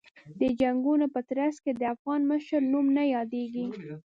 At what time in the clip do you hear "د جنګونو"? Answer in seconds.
0.39-1.05